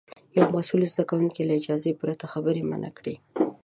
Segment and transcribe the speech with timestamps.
[0.37, 3.15] یو مسوول د زده کوونکي له اجازې پرته خبرې منع کړې.